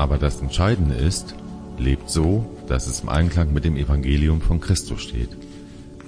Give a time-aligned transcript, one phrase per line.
[0.00, 1.34] Aber das Entscheidende ist,
[1.76, 5.28] lebt so, dass es im Einklang mit dem Evangelium von Christus steht.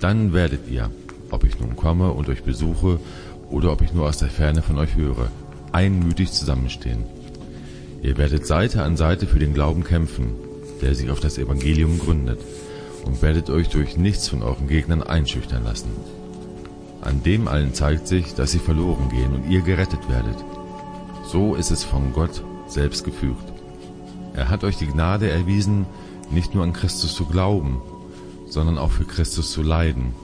[0.00, 0.90] Dann werdet ihr,
[1.30, 2.98] ob ich nun komme und euch besuche
[3.50, 5.30] oder ob ich nur aus der Ferne von euch höre,
[5.72, 7.04] einmütig zusammenstehen.
[8.02, 10.36] Ihr werdet Seite an Seite für den Glauben kämpfen,
[10.81, 12.40] der sich auf das Evangelium gründet,
[13.04, 15.90] und werdet euch durch nichts von euren Gegnern einschüchtern lassen.
[17.03, 20.36] An dem allen zeigt sich, dass sie verloren gehen und ihr gerettet werdet.
[21.31, 23.51] So ist es von Gott selbst gefügt.
[24.35, 25.86] Er hat euch die Gnade erwiesen,
[26.31, 27.82] nicht nur an Christus zu glauben,
[28.49, 30.14] sondern auch für Christus zu leiden.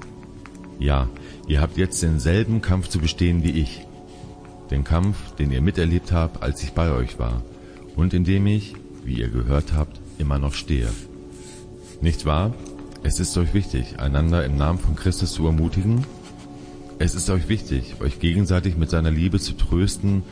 [0.79, 1.09] Ja,
[1.47, 3.87] ihr habt jetzt denselben Kampf zu bestehen wie ich.
[4.71, 7.43] Den Kampf, den ihr miterlebt habt, als ich bei euch war
[7.97, 10.89] und in dem ich, wie ihr gehört habt, immer noch stehe.
[12.01, 12.55] Nicht wahr?
[13.03, 16.05] Es ist euch wichtig, einander im Namen von Christus zu ermutigen.
[16.99, 20.23] Es ist euch wichtig, euch gegenseitig mit seiner Liebe zu trösten,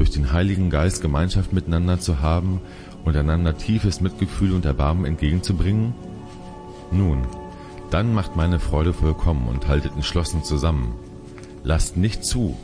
[0.00, 2.62] durch den Heiligen Geist Gemeinschaft miteinander zu haben
[3.04, 5.92] und einander tiefes Mitgefühl und Erbarmen entgegenzubringen?
[6.90, 7.26] Nun,
[7.90, 10.94] dann macht meine Freude vollkommen und haltet entschlossen zusammen.
[11.64, 12.56] Lasst nicht zu,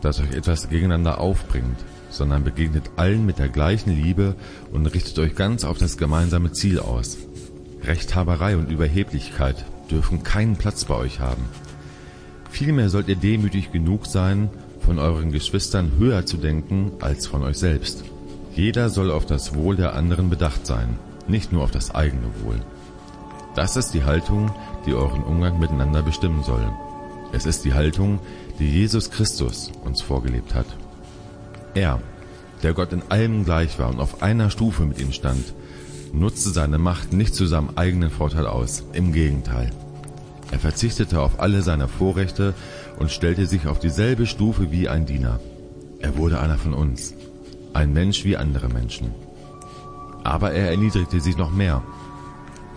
[0.00, 1.76] dass euch etwas gegeneinander aufbringt,
[2.08, 4.34] sondern begegnet allen mit der gleichen Liebe
[4.72, 7.18] und richtet euch ganz auf das gemeinsame Ziel aus.
[7.84, 11.44] Rechthaberei und Überheblichkeit dürfen keinen Platz bei euch haben.
[12.50, 14.50] Vielmehr sollt ihr demütig genug sein,
[14.90, 18.02] von euren Geschwistern höher zu denken als von euch selbst.
[18.56, 22.58] Jeder soll auf das Wohl der anderen bedacht sein, nicht nur auf das eigene Wohl.
[23.54, 24.50] Das ist die Haltung,
[24.86, 26.68] die euren Umgang miteinander bestimmen soll.
[27.30, 28.18] Es ist die Haltung,
[28.58, 30.66] die Jesus Christus uns vorgelebt hat.
[31.74, 32.00] Er,
[32.64, 35.54] der Gott in allem gleich war und auf einer Stufe mit ihm stand,
[36.12, 39.70] nutzte seine Macht nicht zu seinem eigenen Vorteil aus, im Gegenteil.
[40.50, 42.54] Er verzichtete auf alle seine Vorrechte
[43.00, 45.40] und stellte sich auf dieselbe Stufe wie ein Diener.
[45.98, 47.14] Er wurde einer von uns,
[47.72, 49.12] ein Mensch wie andere Menschen.
[50.22, 51.82] Aber er erniedrigte sich noch mehr.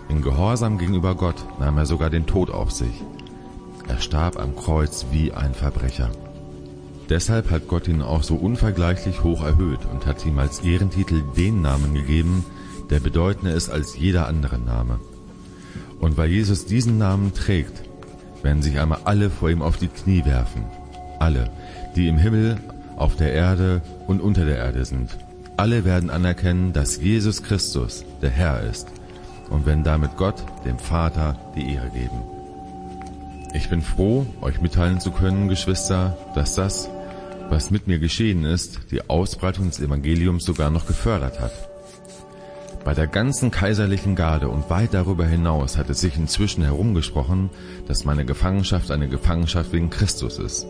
[0.09, 3.03] In Gehorsam gegenüber Gott nahm er sogar den Tod auf sich.
[3.88, 6.09] Er starb am Kreuz wie ein Verbrecher.
[7.09, 11.62] Deshalb hat Gott ihn auch so unvergleichlich hoch erhöht und hat ihm als Ehrentitel den
[11.62, 12.45] Namen gegeben,
[12.89, 15.00] der bedeutender ist als jeder andere Name.
[16.00, 17.83] Und weil Jesus diesen Namen trägt,
[18.43, 20.65] werden sich einmal alle vor ihm auf die Knie werfen.
[21.19, 21.49] Alle,
[21.95, 22.57] die im Himmel,
[22.95, 25.17] auf der Erde und unter der Erde sind.
[25.57, 28.87] Alle werden anerkennen, dass Jesus Christus der Herr ist
[29.49, 32.23] und werden damit Gott, dem Vater, die Ehre geben.
[33.53, 36.89] Ich bin froh, euch mitteilen zu können, Geschwister, dass das,
[37.49, 41.72] was mit mir geschehen ist, die Ausbreitung des Evangeliums sogar noch gefördert hat.
[42.83, 47.49] Bei der ganzen kaiserlichen Garde und weit darüber hinaus hat es sich inzwischen herumgesprochen,
[47.88, 50.67] dass meine Gefangenschaft eine Gefangenschaft wegen Christus ist.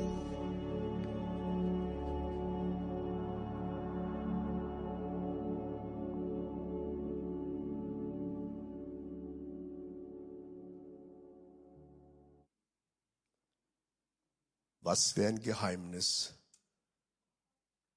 [14.81, 16.35] Was wäre ein Geheimnis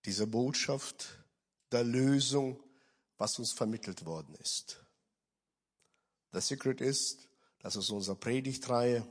[0.06, 1.22] dieser Botschaft
[1.70, 2.58] der Lösung,
[3.18, 4.84] was uns vermittelt worden ist?
[6.32, 7.28] Der Secret ist,
[7.60, 9.06] dass es unserer Predigtreihe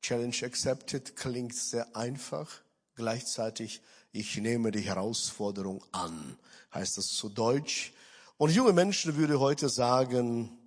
[0.00, 2.50] Challenge Accepted klingt sehr einfach.
[2.94, 3.80] Gleichzeitig,
[4.12, 6.38] ich nehme die Herausforderung an,
[6.74, 7.92] heißt das zu Deutsch.
[8.36, 10.58] Und junge Menschen würde heute sagen,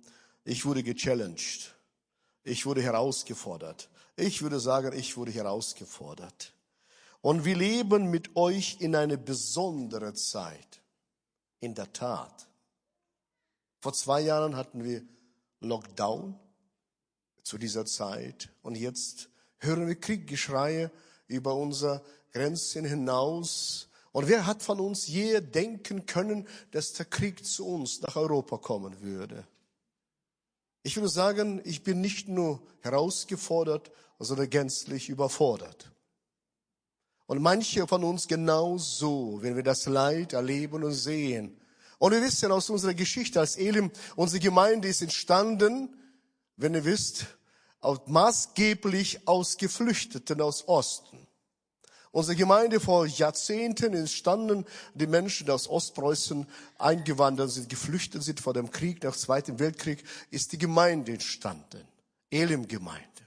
[0.44, 1.72] ich wurde gechallenged.
[2.42, 3.88] Ich wurde herausgefordert.
[4.16, 6.52] Ich würde sagen, ich wurde herausgefordert.
[7.20, 10.82] Und wir leben mit euch in eine besondere Zeit.
[11.60, 12.47] In der Tat.
[13.80, 15.02] Vor zwei Jahren hatten wir
[15.60, 16.38] Lockdown
[17.42, 18.50] zu dieser Zeit.
[18.62, 19.28] Und jetzt
[19.58, 20.90] hören wir Krieggeschreie
[21.26, 22.02] über unsere
[22.32, 23.88] Grenzen hinaus.
[24.12, 28.58] Und wer hat von uns je denken können, dass der Krieg zu uns nach Europa
[28.58, 29.46] kommen würde?
[30.82, 35.92] Ich würde sagen, ich bin nicht nur herausgefordert, sondern gänzlich überfordert.
[37.26, 41.60] Und manche von uns genauso, wenn wir das Leid erleben und sehen.
[41.98, 45.94] Und wir wissen aus unserer Geschichte als Elim, unsere Gemeinde ist entstanden,
[46.56, 47.26] wenn ihr wisst,
[48.06, 51.26] maßgeblich aus Geflüchteten aus Osten.
[52.10, 54.64] Unsere Gemeinde vor Jahrzehnten entstanden,
[54.94, 56.46] die Menschen aus Ostpreußen
[56.78, 61.86] eingewandert sind, geflüchtet sind vor dem Krieg, nach dem Zweiten Weltkrieg, ist die Gemeinde entstanden.
[62.30, 63.17] Elim-Gemeinde.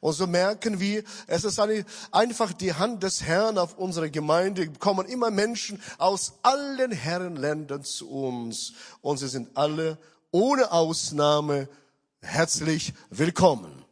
[0.00, 4.68] Und so merken wir, es ist eine, einfach die Hand des Herrn auf unsere Gemeinde.
[4.72, 8.72] Kommen immer Menschen aus allen Herrenländern zu uns.
[9.00, 9.98] Und sie sind alle
[10.30, 11.68] ohne Ausnahme
[12.20, 13.84] herzlich willkommen.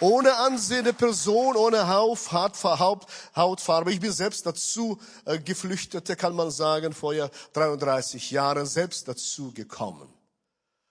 [0.00, 3.92] ohne ansehende Person, ohne Hauf, Hautfarbe.
[3.92, 9.52] Ich bin selbst dazu äh, Geflüchtete, kann man sagen, vor ja 33 Jahren selbst dazu
[9.52, 10.08] gekommen.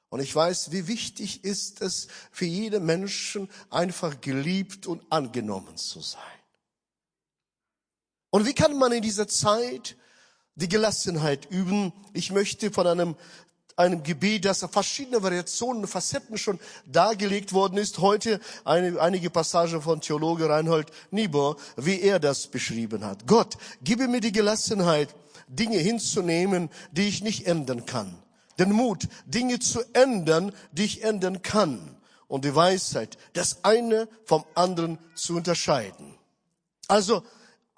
[0.09, 6.01] Und ich weiß, wie wichtig ist es für jeden Menschen, einfach geliebt und angenommen zu
[6.01, 6.21] sein.
[8.29, 9.97] Und wie kann man in dieser Zeit
[10.55, 11.91] die Gelassenheit üben?
[12.13, 13.15] Ich möchte von einem
[13.77, 17.99] einem Gebet, das verschiedene Variationen Facetten schon dargelegt worden ist.
[17.99, 23.27] Heute eine, einige Passagen von Theologe Reinhold Niebuhr, wie er das beschrieben hat.
[23.27, 25.13] Gott, gebe mir die Gelassenheit,
[25.47, 28.17] Dinge hinzunehmen, die ich nicht ändern kann.
[28.59, 31.97] Den Mut, Dinge zu ändern, die ich ändern kann.
[32.27, 36.15] Und die Weisheit, das eine vom anderen zu unterscheiden.
[36.87, 37.23] Also,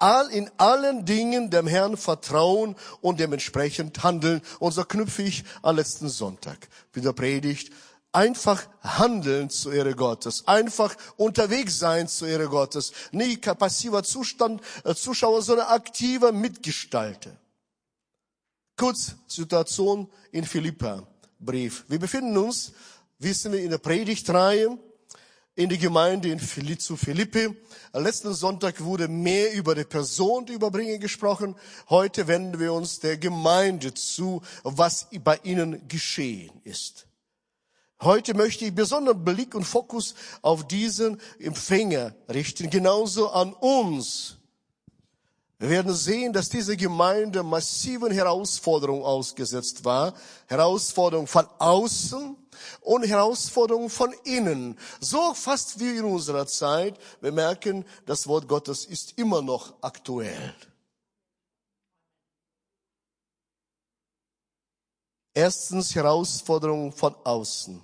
[0.00, 4.40] all in allen Dingen dem Herrn vertrauen und dementsprechend handeln.
[4.58, 7.70] Und so knüpfe ich am letzten Sonntag mit der Predigt
[8.12, 14.94] einfach handeln zur Ehre Gottes, einfach unterwegs sein zur Ehre Gottes, nicht passiver Zustand, äh,
[14.94, 17.30] Zuschauer, sondern aktiver Mitgestalter.
[18.80, 21.06] Kurz Situation in Philippa
[21.38, 21.84] Brief.
[21.88, 22.72] Wir befinden uns,
[23.18, 24.78] wissen wir, in der Predigtreihe
[25.54, 27.54] in die Gemeinde in Philippi, zu Philippi.
[27.92, 31.56] Letzten Sonntag wurde mehr über die Person die Überbringer gesprochen.
[31.90, 37.06] Heute wenden wir uns der Gemeinde zu, was bei ihnen geschehen ist.
[38.00, 44.39] Heute möchte ich besonderen Blick und Fokus auf diesen Empfänger richten, genauso an uns.
[45.60, 50.14] Wir werden sehen, dass diese Gemeinde massiven Herausforderungen ausgesetzt war.
[50.48, 52.36] Herausforderungen von außen,
[52.80, 54.78] und Herausforderungen von innen.
[55.00, 56.98] So fast wie in unserer Zeit.
[57.20, 60.54] Wir merken, das Wort Gottes ist immer noch aktuell.
[65.32, 67.80] Erstens Herausforderungen von außen.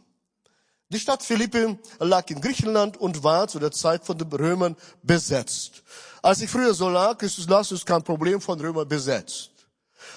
[0.88, 5.82] Die Stadt Philippi lag in Griechenland und war zu der Zeit von den Römern besetzt.
[6.22, 9.50] Als ich früher so lag, ist es kein Problem von Römern besetzt.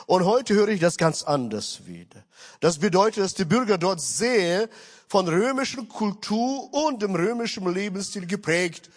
[0.06, 2.24] Und heute höre ich das ganz anders wieder.
[2.60, 4.70] Das bedeutet, dass die Bürger dort sehr
[5.08, 8.90] von römischer Kultur und dem römischen Lebensstil geprägt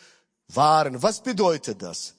[0.49, 1.03] waren.
[1.03, 2.15] Was bedeutet das?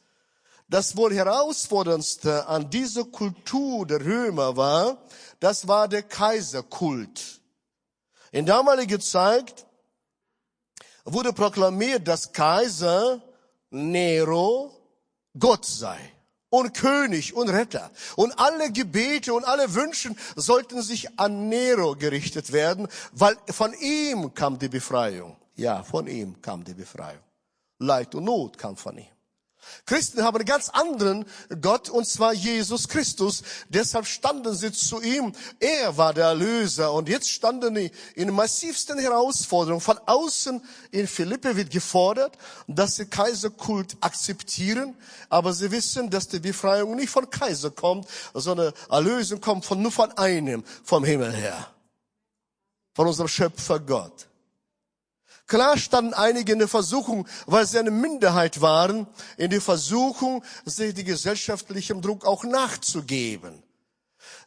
[0.69, 4.97] Das wohl herausforderndste an dieser Kultur der Römer war,
[5.39, 7.41] das war der Kaiserkult.
[8.31, 9.67] In damaliger Zeit
[11.05, 13.21] wurde proklamiert, dass Kaiser
[13.73, 14.71] Nero
[15.37, 15.97] Gott sei
[16.49, 17.89] und König und Retter.
[18.15, 24.33] Und alle Gebete und alle Wünschen sollten sich an Nero gerichtet werden, weil von ihm
[24.35, 25.35] kam die Befreiung.
[25.55, 27.23] Ja, von ihm kam die Befreiung.
[27.79, 29.12] Leid und Not kam von ihm.
[29.85, 31.25] Christen haben einen ganz anderen
[31.61, 33.43] Gott, und zwar Jesus Christus.
[33.69, 35.33] Deshalb standen sie zu ihm.
[35.59, 36.93] Er war der Erlöser.
[36.93, 39.81] Und jetzt standen sie in massivsten Herausforderungen.
[39.81, 40.61] Von außen
[40.91, 42.37] in Philippe wird gefordert,
[42.67, 44.95] dass sie Kaiserkult akzeptieren.
[45.29, 49.91] Aber sie wissen, dass die Befreiung nicht von Kaiser kommt, sondern Erlösung kommt von, nur
[49.91, 51.67] von einem, vom Himmel her.
[52.93, 54.27] Von unserem Schöpfer Gott.
[55.47, 59.07] Klar standen einige in der Versuchung, weil sie eine Minderheit waren,
[59.37, 63.61] in der Versuchung, sich die gesellschaftlichem Druck auch nachzugeben.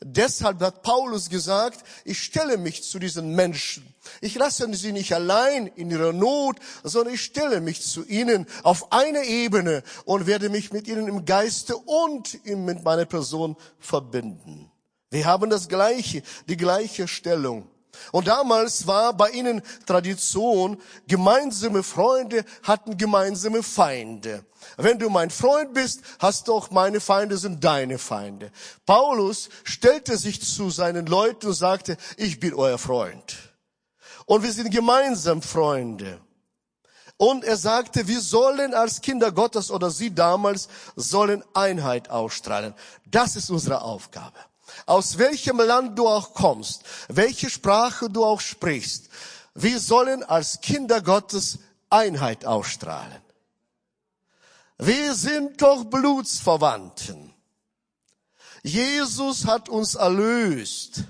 [0.00, 3.94] Deshalb hat Paulus gesagt, ich stelle mich zu diesen Menschen.
[4.20, 8.92] Ich lasse sie nicht allein in ihrer Not, sondern ich stelle mich zu ihnen auf
[8.92, 14.70] eine Ebene und werde mich mit ihnen im Geiste und mit meiner Person verbinden.
[15.10, 17.68] Wir haben das gleiche, die gleiche Stellung.
[18.12, 24.44] Und damals war bei ihnen Tradition, gemeinsame Freunde hatten gemeinsame Feinde.
[24.76, 28.50] Wenn du mein Freund bist, hast du auch meine Feinde sind deine Feinde.
[28.84, 33.36] Paulus stellte sich zu seinen Leuten und sagte, ich bin euer Freund.
[34.26, 36.20] Und wir sind gemeinsam Freunde.
[37.16, 42.74] Und er sagte, wir sollen als Kinder Gottes oder sie damals sollen Einheit ausstrahlen.
[43.06, 44.38] Das ist unsere Aufgabe
[44.84, 49.08] aus welchem Land du auch kommst, welche Sprache du auch sprichst,
[49.54, 53.22] wir sollen als Kinder Gottes Einheit ausstrahlen.
[54.78, 57.32] Wir sind doch Blutsverwandten.
[58.62, 61.04] Jesus hat uns erlöst.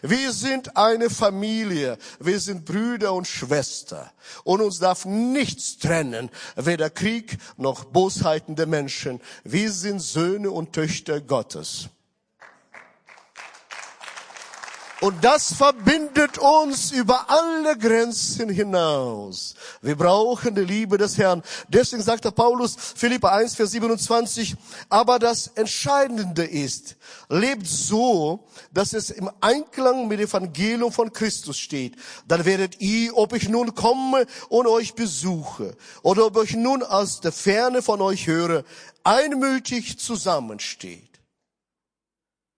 [0.00, 4.10] Wir sind eine Familie, wir sind Brüder und Schwester
[4.42, 9.20] und uns darf nichts trennen, weder Krieg noch Bosheiten der Menschen.
[9.44, 11.90] Wir sind Söhne und Töchter Gottes.
[15.00, 19.54] Und das verbindet uns über alle Grenzen hinaus.
[19.82, 21.42] Wir brauchen die Liebe des Herrn.
[21.68, 24.56] Deswegen sagt der Paulus, Philippa 1, Vers 27,
[24.88, 26.96] aber das Entscheidende ist,
[27.28, 31.96] lebt so, dass es im Einklang mit dem Evangelium von Christus steht.
[32.26, 37.20] Dann werdet ihr, ob ich nun komme und euch besuche, oder ob ich nun aus
[37.20, 38.64] der Ferne von euch höre,
[39.04, 41.15] einmütig zusammensteht.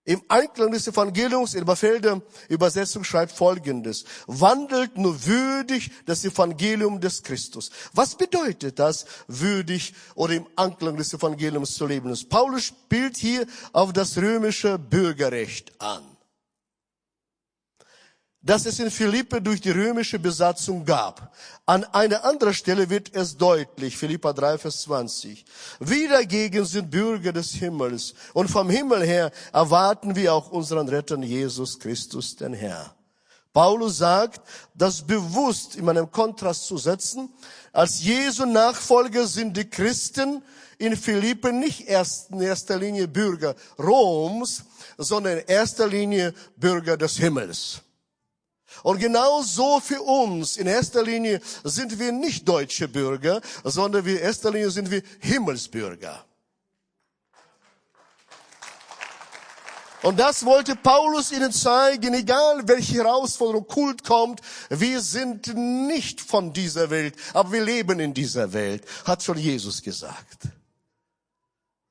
[0.05, 4.05] Im Einklang des Evangeliums in Elberfelder Übersetzung schreibt Folgendes.
[4.27, 7.69] Wandelt nur würdig das Evangelium des Christus.
[7.93, 12.17] Was bedeutet das, würdig oder im Einklang des Evangeliums zu leben?
[12.27, 16.08] Paulus spielt hier auf das römische Bürgerrecht an
[18.41, 21.35] das es in Philippe durch die römische Besatzung gab.
[21.65, 25.45] An einer anderen Stelle wird es deutlich, Philippa 3, Vers 20.
[25.79, 31.17] Wir dagegen sind Bürger des Himmels und vom Himmel her erwarten wir auch unseren Retter
[31.17, 32.95] Jesus Christus, den Herr.
[33.51, 34.41] Paulus sagt,
[34.73, 37.29] das bewusst in einem Kontrast zu setzen.
[37.73, 40.43] Als Jesu Nachfolger sind die Christen
[40.77, 44.63] in Philippe nicht erst in erster Linie Bürger Roms,
[44.97, 47.81] sondern in erster Linie Bürger des Himmels.
[48.83, 50.57] Und genau so für uns.
[50.57, 56.25] In erster Linie sind wir nicht deutsche Bürger, sondern in erster Linie sind wir Himmelsbürger.
[60.01, 66.53] Und das wollte Paulus ihnen zeigen, egal welche Herausforderung Kult kommt, wir sind nicht von
[66.53, 70.47] dieser Welt, aber wir leben in dieser Welt, hat schon Jesus gesagt.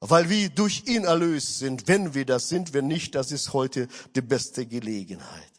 [0.00, 3.88] Weil wir durch ihn erlöst sind, wenn wir das sind, wenn nicht, das ist heute
[4.14, 5.57] die beste Gelegenheit.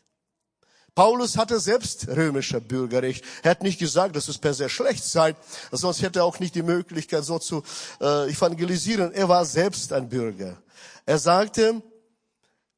[0.95, 3.23] Paulus hatte selbst römischer Bürgerrecht.
[3.43, 5.35] Er hat nicht gesagt, dass es per se schlecht sei,
[5.71, 7.63] sonst hätte er auch nicht die Möglichkeit, so zu
[8.01, 9.13] äh, evangelisieren.
[9.13, 10.61] Er war selbst ein Bürger.
[11.05, 11.81] Er sagte,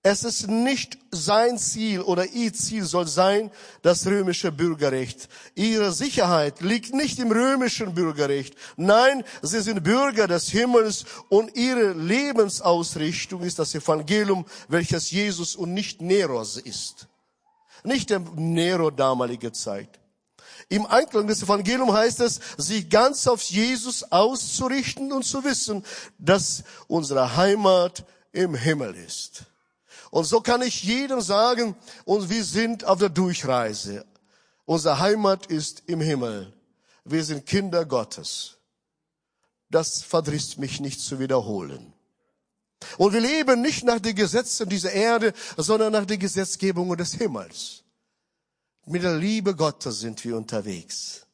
[0.04, 3.52] es ist nicht sein Ziel oder ihr Ziel soll sein,
[3.84, 5.30] das römische Bürgerrecht.
[5.54, 8.56] Ihre Sicherheit liegt nicht im römischen Bürgerrecht.
[8.78, 15.76] Nein, sie sind Bürger des Himmels und ihre Lebensausrichtung ist das Evangelium, welches Jesus und
[15.76, 17.08] nicht Neros ist.
[17.84, 20.00] Nicht der Nero damalige Zeit.
[20.70, 25.84] Im Einklang des Evangeliums heißt es, sich ganz auf Jesus auszurichten und zu wissen,
[26.18, 29.44] dass unsere Heimat im Himmel ist.
[30.12, 34.06] Und so kann ich jedem sagen, und wir sind auf der Durchreise.
[34.66, 36.54] Unsere Heimat ist im Himmel.
[37.04, 38.58] Wir sind Kinder Gottes.
[39.70, 41.91] Das verdrisst mich nicht zu wiederholen.
[43.02, 47.84] Und wir leben nicht nach den Gesetzen dieser Erde, sondern nach den Gesetzgebungen des Himmels.
[48.86, 51.26] Mit der Liebe Gottes sind wir unterwegs.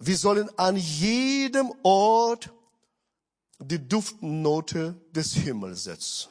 [0.00, 2.52] Wir sollen an jedem Ort
[3.60, 6.30] die Duftnote des Himmels setzen.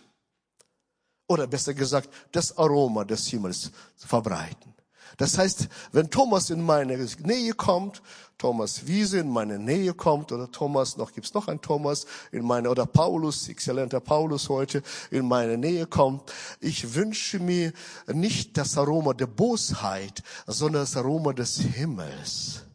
[1.28, 4.74] Oder besser gesagt, das Aroma des Himmels verbreiten.
[5.18, 8.04] Das heißt, wenn Thomas in meine Nähe kommt,
[8.38, 12.70] Thomas Wiese in meine Nähe kommt, oder Thomas, noch gibt's noch einen Thomas in meine,
[12.70, 17.74] oder Paulus, exzellenter Paulus heute in meine Nähe kommt, ich wünsche mir
[18.06, 22.67] nicht das Aroma der Bosheit, sondern das Aroma des Himmels.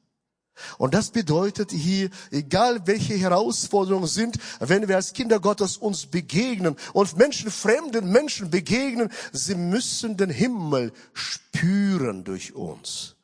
[0.79, 6.77] Und das bedeutet hier, egal welche Herausforderungen sind, wenn wir als Kinder Gottes uns begegnen
[6.93, 13.17] und Menschen, fremden Menschen begegnen, sie müssen den Himmel spüren durch uns.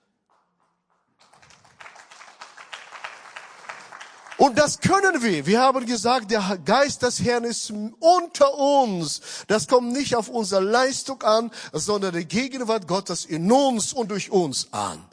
[4.38, 5.46] Und das können wir.
[5.46, 9.20] Wir haben gesagt, der Geist des Herrn ist unter uns.
[9.48, 14.30] Das kommt nicht auf unsere Leistung an, sondern die Gegenwart Gottes in uns und durch
[14.30, 15.04] uns an.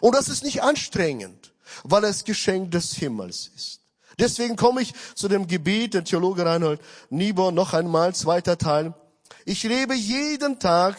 [0.00, 1.52] Und das ist nicht anstrengend,
[1.84, 3.80] weil es Geschenk des Himmels ist.
[4.18, 6.80] Deswegen komme ich zu dem Gebet, der Theologe Reinhold
[7.10, 8.94] Niebuhr, noch einmal, zweiter Teil.
[9.44, 10.96] Ich lebe jeden Tag,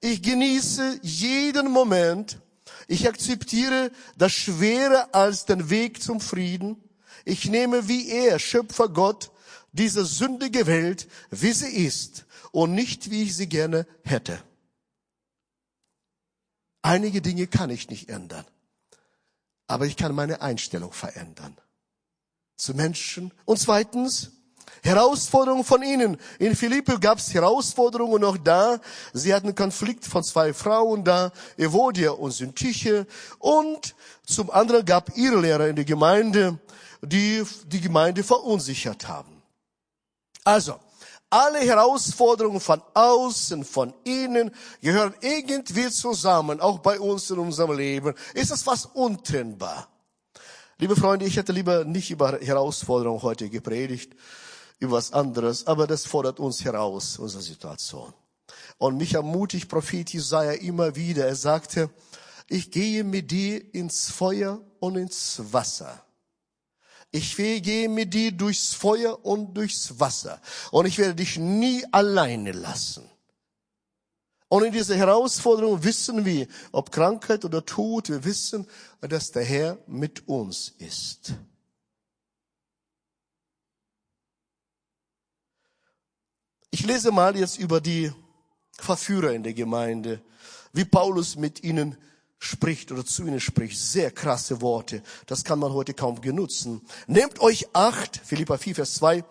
[0.00, 2.38] ich genieße jeden Moment,
[2.88, 6.82] ich akzeptiere das Schwere als den Weg zum Frieden.
[7.24, 9.30] Ich nehme wie er, Schöpfer Gott,
[9.72, 14.38] diese sündige Welt, wie sie ist und nicht wie ich sie gerne hätte.
[16.84, 18.44] Einige Dinge kann ich nicht ändern,
[19.66, 21.56] aber ich kann meine Einstellung verändern
[22.58, 23.32] zu Menschen.
[23.46, 24.32] Und zweitens,
[24.82, 26.18] Herausforderungen von ihnen.
[26.38, 28.80] In Philippi gab es Herausforderungen noch da.
[29.14, 33.06] Sie hatten Konflikt von zwei Frauen da, Evodia und Syntyche.
[33.38, 33.94] Und
[34.26, 36.58] zum anderen gab ihre Lehrer in der Gemeinde,
[37.00, 39.42] die die Gemeinde verunsichert haben.
[40.44, 40.78] Also,
[41.34, 48.14] alle Herausforderungen von außen, von innen gehören irgendwie zusammen, auch bei uns in unserem Leben.
[48.34, 49.88] Ist es fast untrennbar.
[50.78, 54.14] Liebe Freunde, ich hätte lieber nicht über Herausforderungen heute gepredigt,
[54.78, 58.14] über was anderes, aber das fordert uns heraus, unsere Situation.
[58.78, 61.26] Und mich ermutigt Prophet Jesaja immer wieder.
[61.26, 61.90] Er sagte,
[62.48, 66.03] ich gehe mit dir ins Feuer und ins Wasser.
[67.16, 70.40] Ich gehe mit dir durchs Feuer und durchs Wasser.
[70.72, 73.08] Und ich werde dich nie alleine lassen.
[74.48, 78.66] Und in dieser Herausforderung wissen wir, ob Krankheit oder Tod, wir wissen,
[79.00, 81.34] dass der Herr mit uns ist.
[86.72, 88.12] Ich lese mal jetzt über die
[88.72, 90.20] Verführer in der Gemeinde,
[90.72, 91.96] wie Paulus mit ihnen
[92.38, 93.78] spricht oder zu ihnen spricht.
[93.78, 95.02] Sehr krasse Worte.
[95.26, 96.82] Das kann man heute kaum genutzen.
[97.06, 99.24] Nehmt euch acht, Philippa 4, Vers 2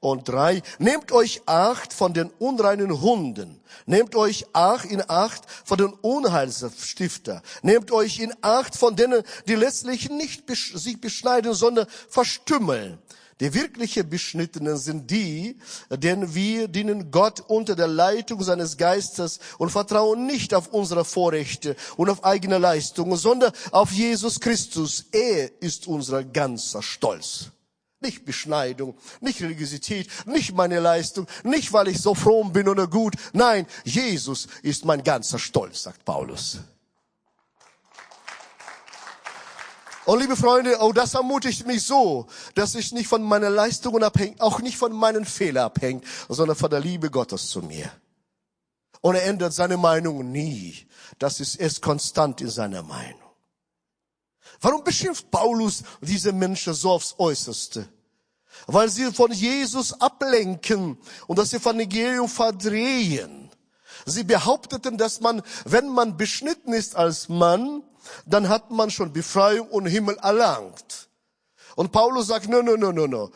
[0.00, 0.62] und 3.
[0.78, 3.60] Nehmt euch acht von den unreinen Hunden.
[3.86, 7.42] Nehmt euch acht in acht von den Unheilsstifter.
[7.62, 12.98] Nehmt euch in acht von denen, die letztlich nicht sich beschneiden, sondern verstümmeln.
[13.40, 15.58] Die wirkliche Beschnittenen sind die,
[15.90, 21.74] denn wir dienen Gott unter der Leitung seines Geistes und vertrauen nicht auf unsere Vorrechte
[21.96, 25.06] und auf eigene Leistungen, sondern auf Jesus Christus.
[25.10, 27.46] Er ist unser ganzer Stolz.
[28.02, 33.14] Nicht Beschneidung, nicht Religiosität, nicht meine Leistung, nicht weil ich so fromm bin oder gut.
[33.32, 36.60] Nein, Jesus ist mein ganzer Stolz, sagt Paulus.
[40.06, 44.40] Und liebe Freunde, oh, das ermutigt mich so, dass ich nicht von meinen Leistungen abhängt,
[44.40, 47.90] auch nicht von meinen Fehlern abhängt, sondern von der Liebe Gottes zu mir.
[49.02, 50.86] Und er ändert seine Meinung nie.
[51.18, 53.20] Das ist, er konstant in seiner Meinung.
[54.60, 57.88] Warum beschimpft Paulus diese Menschen so aufs Äußerste?
[58.66, 63.50] Weil sie von Jesus ablenken und das Evangelium verdrehen.
[64.06, 67.82] Sie behaupteten, dass man, wenn man beschnitten ist als Mann,
[68.26, 71.08] dann hat man schon Befreiung und Himmel erlangt.
[71.76, 73.30] Und Paulus sagt, no, no, no, no, no.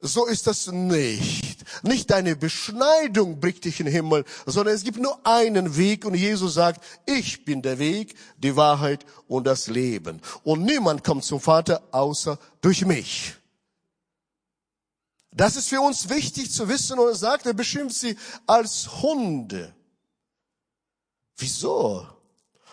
[0.00, 1.64] So ist das nicht.
[1.82, 6.14] Nicht deine Beschneidung bringt dich in den Himmel, sondern es gibt nur einen Weg und
[6.14, 10.20] Jesus sagt, ich bin der Weg, die Wahrheit und das Leben.
[10.44, 13.34] Und niemand kommt zum Vater außer durch mich.
[15.32, 19.74] Das ist für uns wichtig zu wissen und er sagt, er beschimpft sie als Hunde.
[21.36, 22.06] Wieso?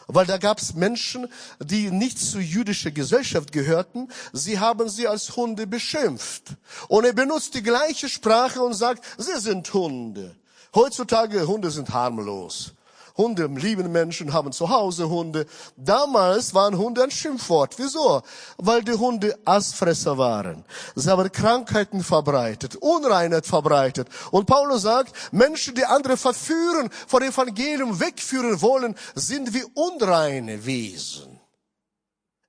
[0.07, 1.27] Weil da gab es Menschen,
[1.59, 4.09] die nicht zur jüdischen Gesellschaft gehörten.
[4.33, 6.43] Sie haben sie als Hunde beschimpft.
[6.87, 10.35] Und er benutzt die gleiche Sprache und sagt, sie sind Hunde.
[10.75, 12.74] Heutzutage Hunde sind harmlos.
[13.17, 15.45] Hunde lieben Menschen, haben zu Hause Hunde.
[15.77, 17.75] Damals waren Hunde ein Schimpfwort.
[17.77, 18.21] Wieso?
[18.57, 20.65] Weil die Hunde Aasfresser waren.
[20.95, 24.09] Sie haben Krankheiten verbreitet, Unreinheit verbreitet.
[24.31, 30.65] Und Paulus sagt, Menschen, die andere verführen, von dem Evangelium wegführen wollen, sind wie unreine
[30.65, 31.39] Wesen.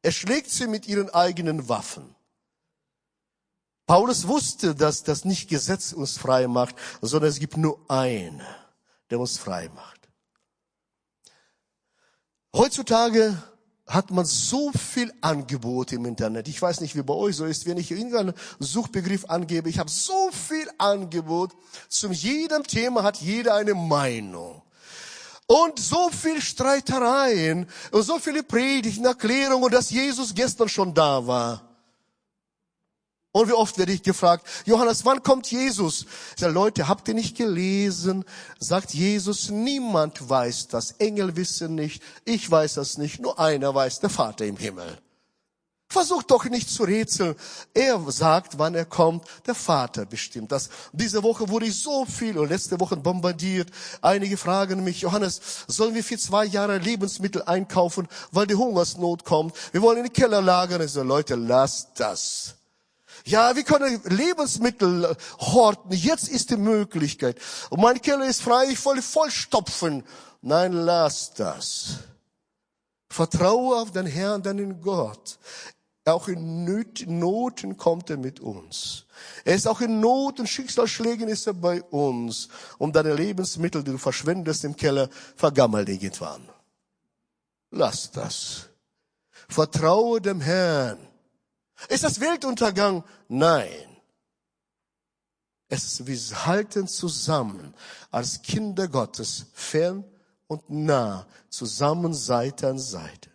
[0.03, 2.15] Er schlägt sie mit ihren eigenen Waffen.
[3.87, 8.43] Paulus wusste, dass das nicht Gesetz uns frei macht, sondern es gibt nur einen,
[9.11, 9.96] der uns frei macht.
[12.57, 13.37] Heutzutage
[13.87, 16.49] hat man so viel Angebot im Internet.
[16.49, 17.67] Ich weiß nicht, wie bei euch so ist.
[17.67, 21.53] Wenn ich irgendeinen Suchbegriff angebe, ich habe so viel Angebot.
[21.91, 24.63] Zum jedem Thema hat jeder eine Meinung.
[25.47, 31.66] Und so viel Streitereien und so viele Predigten, Erklärungen, dass Jesus gestern schon da war.
[33.37, 36.07] Und wie oft werde ich gefragt, Johannes, wann kommt Jesus?
[36.35, 38.25] Ich sage, Leute, habt ihr nicht gelesen?
[38.59, 40.93] Sagt Jesus, niemand weiß das.
[40.93, 44.87] Engel wissen nicht, ich weiß das nicht, nur einer weiß, der Vater im Himmel.
[45.91, 47.37] Versucht doch nicht zu rätseln.
[47.75, 49.27] Er sagt, wann er kommt.
[49.47, 50.71] Der Vater bestimmt das.
[50.95, 53.69] Diese Woche wurde ich so viel und letzte Woche bombardiert.
[54.01, 59.55] Einige fragen mich, Johannes, sollen wir für zwei Jahre Lebensmittel einkaufen, weil die Hungersnot kommt?
[59.73, 60.81] Wir wollen in die Keller lagern.
[60.81, 62.56] Ich sage, Leute, lasst das.
[63.27, 65.91] Ja, wir können Lebensmittel horten.
[65.91, 67.37] Jetzt ist die Möglichkeit.
[67.71, 70.05] Und mein Keller ist frei, ich will voll stopfen.
[70.43, 71.99] Nein, lass das.
[73.11, 75.41] Vertraue auf den Herrn, deinen Gott.
[76.05, 76.65] Auch in
[77.19, 79.07] Noten kommt er mit uns.
[79.45, 82.49] Er ist auch in Not und Schicksalsschlägen ist er bei uns.
[82.79, 86.49] Und deine Lebensmittel, die du verschwendest im Keller, vergammeln irgendwann.
[87.73, 88.69] Lass das.
[89.49, 90.99] Vertraue dem Herrn.
[91.89, 93.05] Ist das Weltuntergang?
[93.29, 93.97] Nein.
[95.69, 97.75] Es ist, wir halten zusammen
[98.11, 100.05] als Kinder Gottes, fern
[100.47, 103.31] und nah, zusammen Seite an Seite.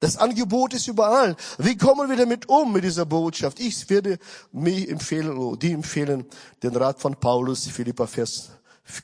[0.00, 1.36] Das Angebot ist überall.
[1.58, 3.60] Wie kommen wir damit um, mit dieser Botschaft?
[3.60, 4.18] Ich werde
[4.50, 6.24] mir empfehlen, die empfehlen,
[6.62, 8.50] den Rat von Paulus, Philippa Vers,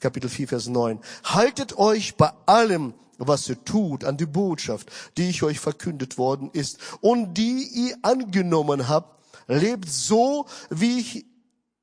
[0.01, 0.99] Kapitel 4, Vers 9.
[1.25, 6.51] Haltet euch bei allem, was ihr tut, an die Botschaft, die ich euch verkündet worden
[6.53, 11.27] ist und die ihr angenommen habt, lebt so, wie ich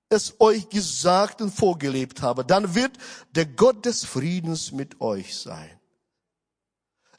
[0.09, 2.91] es euch gesagt und vorgelebt habe, dann wird
[3.35, 5.79] der Gott des Friedens mit euch sein.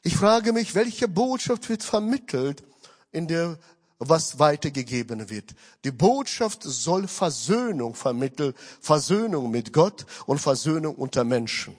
[0.01, 2.63] Ich frage mich, welche Botschaft wird vermittelt,
[3.11, 3.57] in der
[3.97, 5.55] was weitergegeben wird.
[5.83, 11.77] Die Botschaft soll Versöhnung vermitteln, Versöhnung mit Gott und Versöhnung unter Menschen.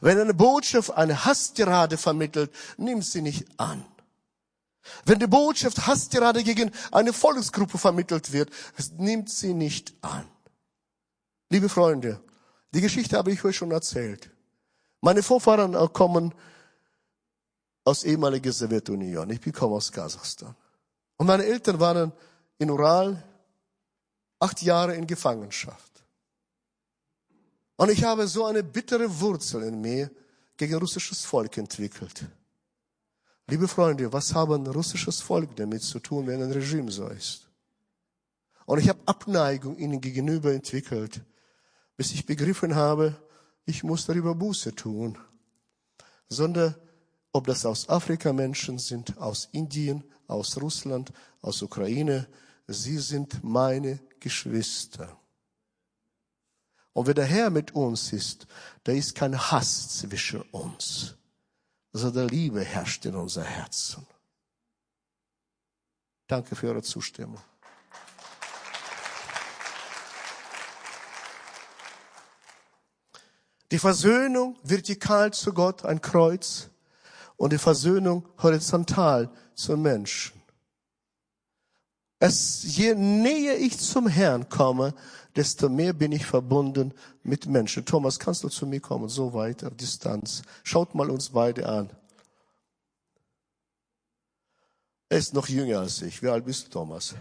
[0.00, 3.84] Wenn eine Botschaft eine Hasstirade vermittelt, nimm sie nicht an.
[5.04, 8.50] Wenn die Botschaft Hasstirade gegen eine Volksgruppe vermittelt wird,
[8.98, 10.26] nimmt sie nicht an.
[11.50, 12.20] Liebe Freunde,
[12.74, 14.30] die Geschichte habe ich euch schon erzählt.
[15.00, 16.34] Meine Vorfahren kommen
[17.84, 19.30] aus ehemaliger Sowjetunion.
[19.30, 20.54] Ich komme aus Kasachstan.
[21.16, 22.12] Und meine Eltern waren
[22.58, 23.22] in Ural
[24.38, 25.91] acht Jahre in Gefangenschaft.
[27.82, 30.08] Und ich habe so eine bittere Wurzel in mir
[30.56, 32.26] gegen russisches Volk entwickelt.
[33.48, 37.50] Liebe Freunde, was haben russisches Volk damit zu tun, wenn ein Regime so ist?
[38.66, 41.22] Und ich habe Abneigung ihnen gegenüber entwickelt,
[41.96, 43.20] bis ich begriffen habe,
[43.64, 45.18] ich muss darüber Buße tun.
[46.28, 46.76] Sondern
[47.32, 52.28] ob das aus Afrika Menschen sind, aus Indien, aus Russland, aus Ukraine,
[52.68, 55.18] sie sind meine Geschwister.
[56.92, 58.46] Und wenn der Herr mit uns ist,
[58.84, 61.14] da ist kein Hass zwischen uns,
[61.92, 64.06] sondern Liebe herrscht in unser Herzen.
[66.26, 67.40] Danke für Ihre Zustimmung.
[73.70, 76.68] Die Versöhnung vertikal zu Gott, ein Kreuz,
[77.38, 80.41] und die Versöhnung horizontal zum Menschen.
[82.22, 84.94] Es, je näher ich zum Herrn komme,
[85.34, 87.84] desto mehr bin ich verbunden mit Menschen.
[87.84, 90.42] Thomas, kannst du zu mir kommen, so weit auf Distanz?
[90.62, 91.90] Schaut mal uns beide an.
[95.08, 96.22] Er ist noch jünger als ich.
[96.22, 97.16] Wie alt bist du, Thomas?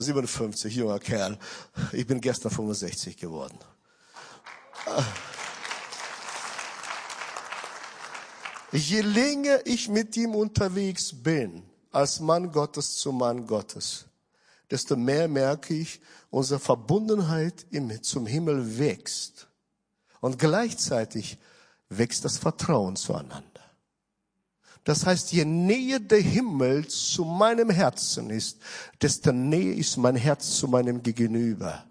[0.00, 1.38] 57, junger Kerl.
[1.92, 3.60] Ich bin gestern 65 geworden.
[8.72, 11.62] Je länger ich mit ihm unterwegs bin,
[11.98, 14.06] als Mann Gottes zu Mann Gottes,
[14.70, 17.66] desto mehr merke ich, unsere Verbundenheit
[18.02, 19.48] zum Himmel wächst.
[20.20, 21.38] Und gleichzeitig
[21.88, 23.42] wächst das Vertrauen zueinander.
[24.84, 28.58] Das heißt, je näher der Himmel zu meinem Herzen ist,
[29.02, 31.84] desto näher ist mein Herz zu meinem Gegenüber.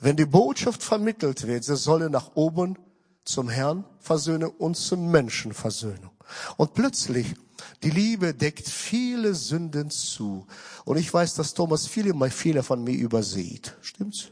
[0.00, 2.78] Wenn die Botschaft vermittelt wird, sie solle nach oben
[3.24, 6.10] zum Herrn Versöhnung und zum Menschen Versöhnung.
[6.56, 7.34] Und plötzlich,
[7.82, 10.46] die Liebe deckt viele Sünden zu.
[10.84, 13.76] Und ich weiß, dass Thomas viele mal Fehler von mir übersieht.
[13.80, 14.28] Stimmt's?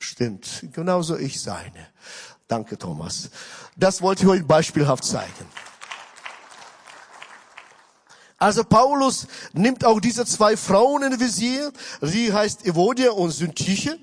[0.00, 0.64] Stimmt.
[0.72, 1.88] Genauso ich seine.
[2.46, 3.30] Danke, Thomas.
[3.76, 5.46] Das wollte ich euch beispielhaft zeigen.
[8.40, 11.72] Also Paulus nimmt auch diese zwei Frauen in Visier.
[12.00, 13.98] Sie heißt Evodia und Syntyche,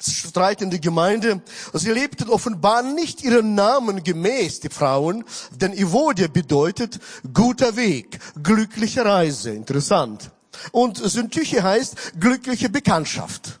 [0.00, 1.42] streitende Gemeinde.
[1.72, 7.00] Sie lebten offenbar nicht ihren Namen gemäß, die Frauen, denn Evodia bedeutet
[7.34, 9.50] guter Weg, glückliche Reise.
[9.50, 10.30] Interessant.
[10.70, 13.58] Und Syntyche heißt glückliche Bekanntschaft.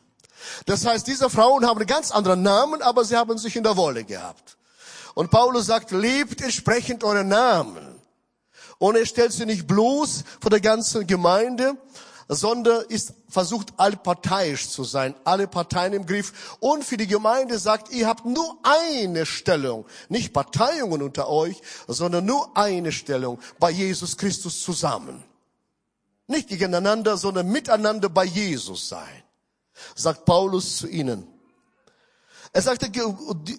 [0.66, 3.76] Das heißt, diese Frauen haben einen ganz anderen Namen, aber sie haben sich in der
[3.76, 4.56] Wolle gehabt.
[5.14, 7.89] Und Paulus sagt, lebt entsprechend euren Namen.
[8.80, 11.76] Und er stellt sie nicht bloß vor der ganzen Gemeinde,
[12.28, 16.56] sondern ist versucht allparteiisch zu sein, alle Parteien im Griff.
[16.60, 22.24] Und für die Gemeinde sagt, ihr habt nur eine Stellung, nicht Parteiungen unter euch, sondern
[22.24, 25.22] nur eine Stellung bei Jesus Christus zusammen.
[26.26, 29.22] Nicht gegeneinander, sondern miteinander bei Jesus sein,
[29.94, 31.26] sagt Paulus zu ihnen.
[32.54, 32.90] Er sagte,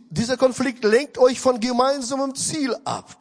[0.10, 3.15] dieser Konflikt lenkt euch von gemeinsamem Ziel ab.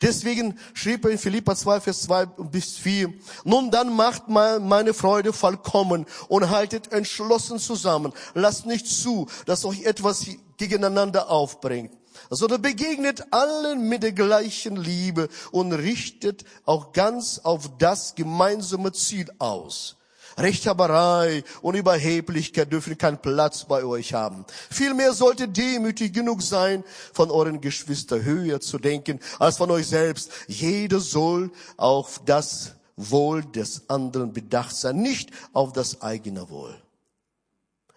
[0.00, 3.12] Deswegen schrieb er in Philippa 2, Vers 2 bis 4,
[3.44, 8.12] nun dann macht meine Freude vollkommen und haltet entschlossen zusammen.
[8.34, 11.92] Lasst nicht zu, dass euch etwas gegeneinander aufbringt
[12.30, 19.30] sondern begegnet allen mit der gleichen Liebe und richtet auch ganz auf das gemeinsame Ziel
[19.38, 19.97] aus.
[20.38, 24.44] Rechthaberei und Überheblichkeit dürfen keinen Platz bei euch haben.
[24.70, 30.30] Vielmehr sollte demütig genug sein, von euren Geschwistern höher zu denken als von euch selbst.
[30.46, 36.80] Jeder soll auf das Wohl des anderen bedacht sein, nicht auf das eigene Wohl.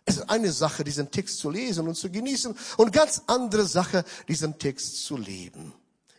[0.06, 4.04] Es ist eine Sache, diesen Text zu lesen und zu genießen und ganz andere Sache,
[4.28, 5.74] diesen Text zu leben.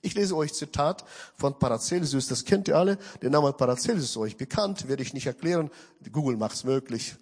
[0.05, 1.05] Ich lese euch Zitat
[1.37, 2.99] von Paracelsus, das kennt ihr alle.
[3.23, 5.71] Der Name Paracelsus ist euch bekannt, werde ich nicht erklären.
[6.11, 7.15] Google macht's möglich.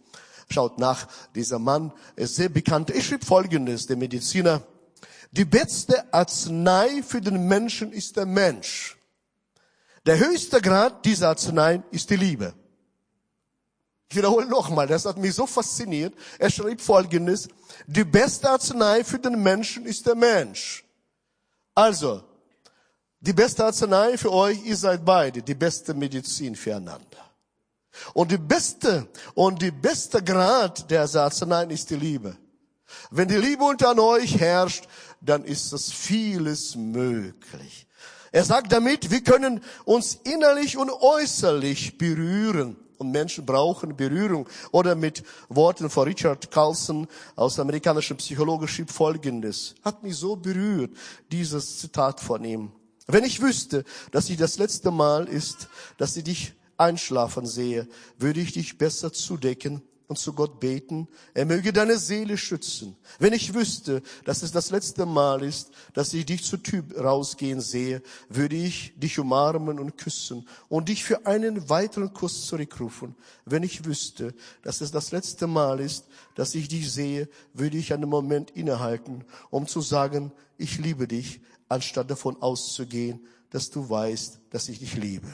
[0.49, 2.89] Schaut nach, dieser Mann ist sehr bekannt.
[2.89, 4.63] Ich schrieb Folgendes, der Mediziner.
[5.31, 8.97] Die beste Arznei für den Menschen ist der Mensch.
[10.07, 12.55] Der höchste Grad dieser Arznei ist die Liebe.
[14.09, 16.15] Ich wiederhole nochmal, das hat mich so fasziniert.
[16.39, 17.49] Er schrieb folgendes,
[17.87, 20.83] die beste Arznei für den Menschen ist der Mensch.
[21.75, 22.25] Also,
[23.21, 27.31] die beste Arznei für euch, ihr seid beide, die beste Medizin füreinander.
[28.15, 32.37] Und die beste, und die beste Grad der Arznei ist die Liebe.
[33.11, 34.89] Wenn die Liebe unter euch herrscht,
[35.21, 37.87] dann ist es vieles möglich.
[38.33, 42.77] Er sagt damit, wir können uns innerlich und äußerlich berühren.
[42.97, 44.49] Und Menschen brauchen Berührung.
[44.73, 49.75] Oder mit Worten von Richard Carlson aus der amerikanischen Psychologie schrieb Folgendes.
[49.83, 50.91] Hat mich so berührt,
[51.33, 52.73] dieses Zitat von ihm.
[53.13, 55.69] Wenn ich wüsste, dass ich das letzte Mal ist,
[55.99, 61.47] dass ich dich einschlafen sehe, würde ich dich besser zudecken und zu Gott beten, er
[61.47, 62.97] möge deine Seele schützen.
[63.21, 67.61] Wenn ich wüsste, dass es das letzte Mal ist, dass ich dich zur Tür rausgehen
[67.61, 73.15] sehe, würde ich dich umarmen und küssen und dich für einen weiteren Kuss zurückrufen.
[73.45, 77.93] Wenn ich wüsste, dass es das letzte Mal ist, dass ich dich sehe, würde ich
[77.93, 84.41] einen Moment innehalten, um zu sagen, ich liebe dich, anstatt davon auszugehen, dass du weißt,
[84.51, 85.33] dass ich dich liebe.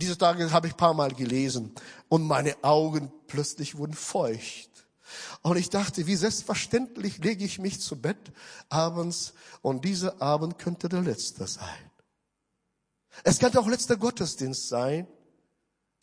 [0.00, 1.72] Diese Tage habe ich paar Mal gelesen
[2.08, 4.70] und meine Augen plötzlich wurden feucht.
[5.42, 8.32] Und ich dachte, wie selbstverständlich lege ich mich zu Bett
[8.68, 11.90] abends und dieser Abend könnte der letzte sein.
[13.22, 15.06] Es könnte auch letzter Gottesdienst sein.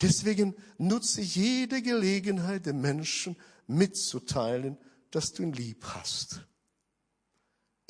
[0.00, 4.78] Deswegen nutze jede Gelegenheit, den Menschen mitzuteilen,
[5.10, 6.46] dass du ihn lieb hast.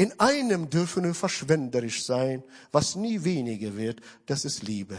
[0.02, 4.98] In einem dürfen wir verschwenderisch sein, was nie weniger wird, das ist Liebe.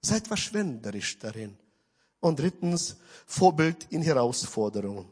[0.00, 1.58] Seid verschwenderisch darin.
[2.20, 5.08] Und drittens, Vorbild in Herausforderungen.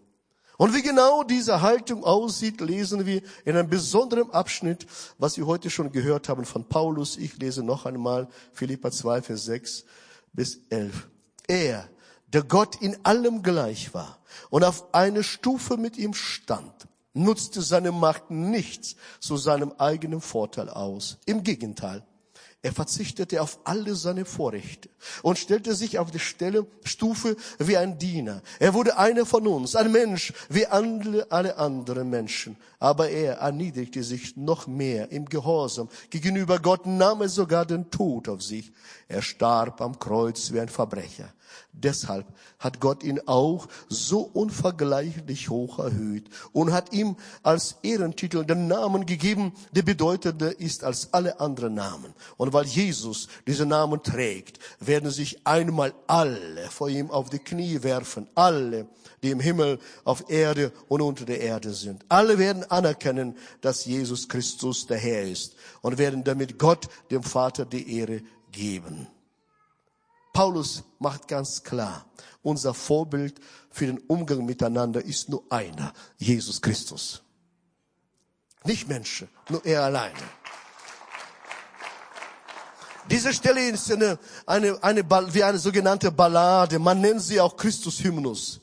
[0.58, 4.86] Und wie genau diese Haltung aussieht, lesen wir in einem besonderen Abschnitt,
[5.18, 7.16] was wir heute schon gehört haben von Paulus.
[7.16, 9.84] Ich lese noch einmal Philippa 2, Vers 6
[10.32, 11.08] bis 11.
[11.48, 11.88] Er,
[12.28, 17.92] der Gott in allem gleich war und auf eine Stufe mit ihm stand, nutzte seine
[17.92, 21.18] Macht nichts zu seinem eigenen Vorteil aus.
[21.26, 22.04] Im Gegenteil,
[22.60, 24.88] er verzichtete auf alle seine Vorrechte
[25.22, 28.42] und stellte sich auf die Stelle, Stufe wie ein Diener.
[28.58, 32.56] Er wurde einer von uns, ein Mensch wie alle, alle anderen Menschen.
[32.80, 35.88] Aber er erniedrigte sich noch mehr im Gehorsam.
[36.10, 38.72] Gegenüber Gott nahm er sogar den Tod auf sich.
[39.06, 41.32] Er starb am Kreuz wie ein Verbrecher.
[41.72, 42.26] Deshalb
[42.58, 49.06] hat Gott ihn auch so unvergleichlich hoch erhöht und hat ihm als Ehrentitel den Namen
[49.06, 52.12] gegeben, der bedeutender ist als alle anderen Namen.
[52.36, 57.82] Und weil Jesus diesen Namen trägt, werden sich einmal alle vor ihm auf die Knie
[57.82, 58.28] werfen.
[58.34, 58.88] Alle,
[59.22, 62.04] die im Himmel, auf Erde und unter der Erde sind.
[62.08, 67.64] Alle werden anerkennen, dass Jesus Christus der Herr ist und werden damit Gott, dem Vater,
[67.64, 69.06] die Ehre geben.
[70.38, 72.06] Paulus macht ganz klar,
[72.42, 73.40] unser Vorbild
[73.72, 77.22] für den Umgang miteinander ist nur einer, Jesus Christus.
[78.62, 80.14] Nicht Menschen, nur er alleine.
[83.10, 86.78] Diese Stelle ist eine, eine, eine, wie eine sogenannte Ballade.
[86.78, 88.60] Man nennt sie auch Christus-Hymnus.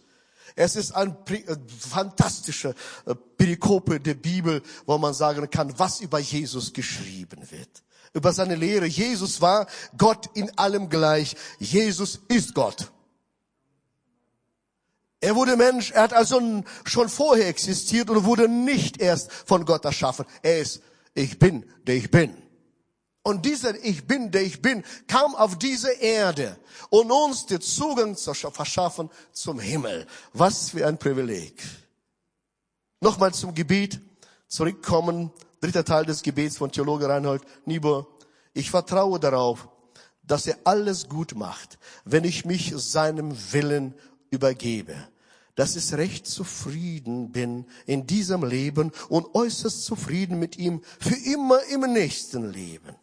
[0.56, 2.74] Es ist ein äh, fantastischer
[3.06, 7.85] äh, Perikope der Bibel, wo man sagen kann, was über Jesus geschrieben wird
[8.16, 8.86] über seine Lehre.
[8.86, 11.36] Jesus war Gott in allem gleich.
[11.60, 12.92] Jesus ist Gott.
[15.20, 19.86] Er wurde Mensch, er hat also schon vorher existiert und wurde nicht erst von Gott
[19.86, 20.26] erschaffen.
[20.42, 20.82] Er ist,
[21.14, 22.36] ich bin, der ich bin.
[23.24, 26.60] Und dieser Ich bin, der ich bin, kam auf diese Erde
[26.92, 30.06] und uns den Zugang zu verschaffen zum Himmel.
[30.34, 31.60] Was für ein Privileg.
[33.02, 34.00] Nochmal zum Gebet
[34.48, 38.08] zurückkommen dritter Teil des Gebets von Theologe Reinhold Niebuhr.
[38.54, 39.70] Ich vertraue darauf,
[40.24, 43.94] dass er alles gut macht, wenn ich mich seinem Willen
[44.32, 44.96] übergebe.
[45.56, 51.64] Dass ich recht zufrieden bin in diesem Leben und äußerst zufrieden mit ihm für immer
[51.72, 52.96] im nächsten Leben.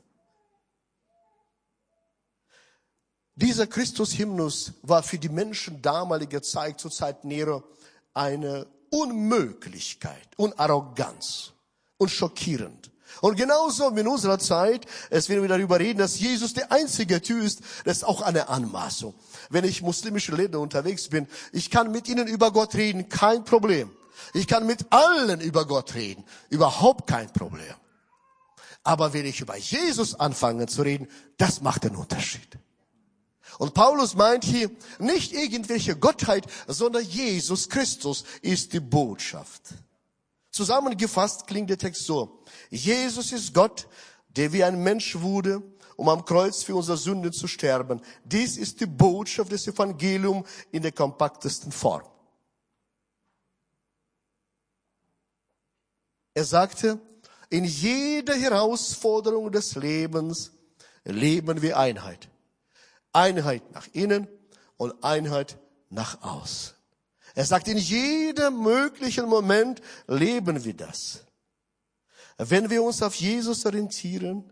[3.35, 7.65] Dieser Christus-Hymnus war für die Menschen damaliger Zeit, zur Zeit Nero,
[8.13, 11.53] eine Unmöglichkeit und Arroganz
[12.03, 12.91] und schockierend.
[13.21, 17.45] Und genauso in unserer Zeit, es werden wir darüber reden, dass Jesus der einzige Tür
[17.45, 19.15] ist, das ist auch eine Anmaßung.
[19.49, 23.91] Wenn ich muslimische Länder unterwegs bin, ich kann mit ihnen über Gott reden, kein Problem.
[24.35, 27.75] Ich kann mit allen über Gott reden, überhaupt kein Problem.
[28.83, 32.59] Aber wenn ich über Jesus anfange zu reden, das macht den Unterschied.
[33.59, 39.63] Und Paulus meint hier, nicht irgendwelche Gottheit, sondern Jesus Christus ist die Botschaft.
[40.53, 42.45] Zusammengefasst klingt der Text so.
[42.71, 43.89] Jesus ist Gott,
[44.29, 45.63] der wie ein Mensch wurde
[45.97, 48.01] um am Kreuz für unsere Sünde zu sterben.
[48.25, 52.03] Dies ist die Botschaft des Evangeliums in der kompaktesten Form.
[56.35, 56.99] Er sagte,
[57.51, 60.53] in jeder Herausforderung des Lebens
[61.05, 62.29] leben wir Einheit.
[63.13, 64.27] Einheit nach innen
[64.79, 65.59] und Einheit
[65.91, 66.75] nach außen.
[67.35, 71.25] Er sagt, in jedem möglichen Moment leben wir das.
[72.39, 74.45] Wenn wir uns auf Jesus orientieren,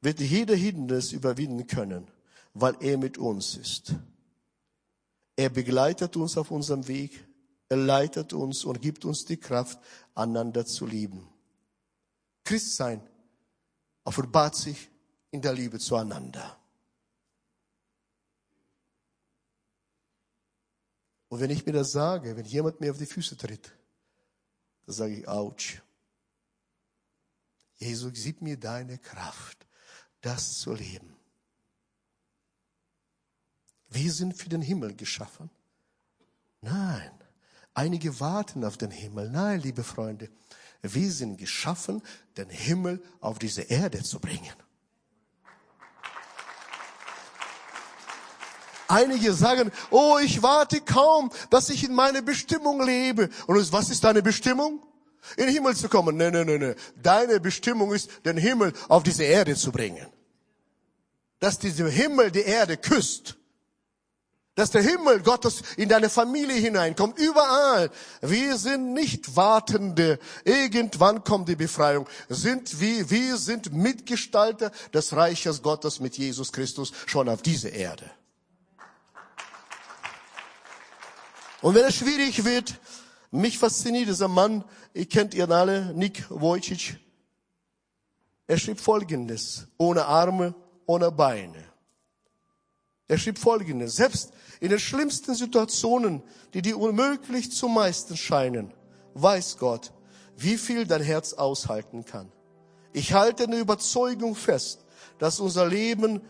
[0.00, 2.06] wird jeder Hindernis überwinden können,
[2.54, 3.94] weil er mit uns ist.
[5.34, 7.26] Er begleitet uns auf unserem Weg,
[7.68, 9.78] er leitet uns und gibt uns die Kraft,
[10.14, 11.28] einander zu lieben.
[12.44, 13.02] Christsein
[14.04, 14.88] offenbart sich
[15.30, 16.56] in der Liebe zueinander.
[21.28, 23.72] Und wenn ich mir das sage, wenn jemand mir auf die Füße tritt,
[24.86, 25.82] dann sage ich, ouch.
[27.76, 29.66] Jesus, gib mir deine Kraft,
[30.20, 31.14] das zu leben.
[33.88, 35.50] Wir sind für den Himmel geschaffen.
[36.60, 37.10] Nein,
[37.74, 39.30] einige warten auf den Himmel.
[39.30, 40.30] Nein, liebe Freunde,
[40.82, 42.02] wir sind geschaffen,
[42.36, 44.54] den Himmel auf diese Erde zu bringen.
[48.88, 53.28] Einige sagen, oh, ich warte kaum, dass ich in meine Bestimmung lebe.
[53.46, 54.82] Und was ist deine Bestimmung?
[55.36, 56.16] In den Himmel zu kommen.
[56.16, 56.74] Nein, nein, nein, nein.
[57.02, 60.06] Deine Bestimmung ist, den Himmel auf diese Erde zu bringen.
[61.40, 63.36] Dass dieser Himmel die Erde küsst
[64.56, 67.90] dass der Himmel Gottes in deine Familie hineinkommt, überall.
[68.22, 70.18] Wir sind nicht Wartende.
[70.44, 72.08] Irgendwann kommt die Befreiung.
[72.30, 78.10] Sind wir, wir sind Mitgestalter des Reiches Gottes mit Jesus Christus schon auf dieser Erde.
[81.66, 82.78] Und wenn es schwierig wird,
[83.32, 84.62] mich fasziniert dieser Mann,
[84.94, 86.96] ihr kennt ihn alle, Nick Wojcic.
[88.46, 90.54] Er schrieb Folgendes, ohne Arme,
[90.86, 91.64] ohne Beine.
[93.08, 96.22] Er schrieb Folgendes, selbst in den schlimmsten Situationen,
[96.54, 98.72] die dir unmöglich zu meisten scheinen,
[99.14, 99.92] weiß Gott,
[100.36, 102.30] wie viel dein Herz aushalten kann.
[102.92, 104.84] Ich halte eine Überzeugung fest,
[105.18, 106.20] dass unser Leben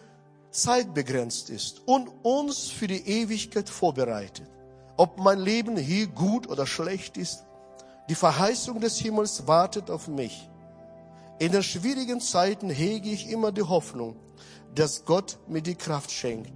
[0.50, 4.55] zeitbegrenzt ist und uns für die Ewigkeit vorbereitet.
[4.96, 7.44] Ob mein Leben hier gut oder schlecht ist,
[8.08, 10.48] die Verheißung des Himmels wartet auf mich.
[11.38, 14.16] In den schwierigen Zeiten hege ich immer die Hoffnung,
[14.74, 16.52] dass Gott mir die Kraft schenkt,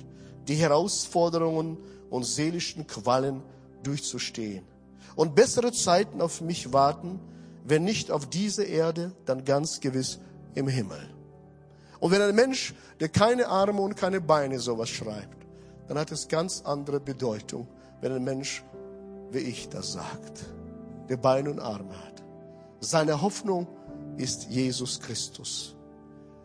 [0.48, 1.76] die Herausforderungen
[2.09, 3.42] und seelischen Qualen
[3.83, 4.64] durchzustehen.
[5.16, 7.20] Und bessere Zeiten auf mich warten,
[7.64, 10.18] wenn nicht auf dieser Erde, dann ganz gewiss
[10.55, 11.11] im Himmel.
[11.98, 15.46] Und wenn ein Mensch, der keine Arme und keine Beine sowas schreibt,
[15.88, 17.68] dann hat es ganz andere Bedeutung,
[18.00, 18.64] wenn ein Mensch
[19.32, 20.46] wie ich das sagt,
[21.08, 22.22] der Beine und Arme hat.
[22.80, 23.66] Seine Hoffnung
[24.16, 25.76] ist Jesus Christus.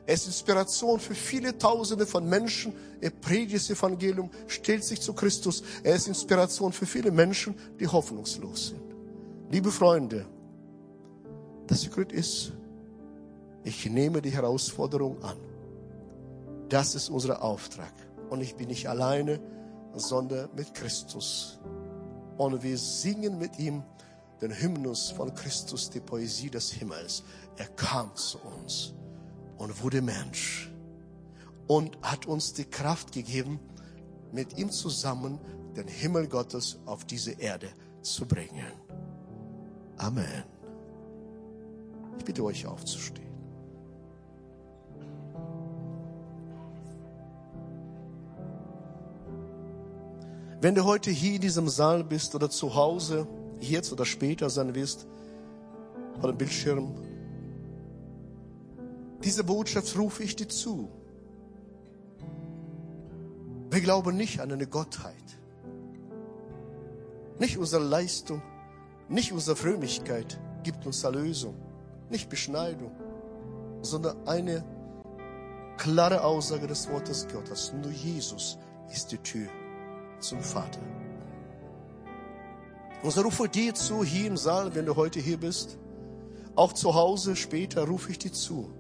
[0.06, 2.74] Er ist Inspiration für viele Tausende von Menschen.
[3.02, 5.64] Er predigt das Evangelium, stellt sich zu Christus.
[5.84, 8.82] Er ist Inspiration für viele Menschen, die hoffnungslos sind.
[9.50, 10.28] Liebe Freunde,
[11.66, 12.52] das Secret ist,
[13.64, 15.38] ich nehme die Herausforderung an.
[16.70, 17.94] Das ist unser Auftrag.
[18.30, 19.40] Und ich bin nicht alleine,
[19.96, 21.60] sondern mit Christus.
[22.38, 23.84] Und wir singen mit ihm
[24.42, 27.24] den Hymnus von Christus, die Poesie des Himmels.
[27.58, 28.94] Er kam zu uns
[29.58, 30.70] und wurde Mensch
[31.68, 33.60] und hat uns die Kraft gegeben,
[34.32, 35.40] mit ihm zusammen
[35.76, 37.70] den Himmel Gottes auf diese Erde
[38.02, 38.74] zu bringen.
[39.98, 40.44] Amen.
[42.18, 43.25] Ich bitte euch aufzustehen.
[50.66, 53.28] Wenn du heute hier in diesem Saal bist oder zu Hause,
[53.60, 55.06] jetzt oder später sein wirst,
[56.20, 56.92] vor dem Bildschirm,
[59.24, 60.90] diese Botschaft rufe ich dir zu.
[63.70, 65.38] Wir glauben nicht an eine Gottheit.
[67.38, 68.42] Nicht unsere Leistung,
[69.08, 71.54] nicht unsere Frömmigkeit gibt uns Erlösung,
[72.10, 72.90] nicht Beschneidung,
[73.84, 74.66] sondern eine
[75.78, 77.72] klare Aussage des Wortes Gottes.
[77.72, 78.58] Nur Jesus
[78.90, 79.48] ist die Tür
[80.28, 80.82] zum Vater.
[83.04, 85.78] Und so rufe dir zu, hier im Saal, wenn du heute hier bist.
[86.56, 88.72] Auch zu Hause später rufe ich dir zu.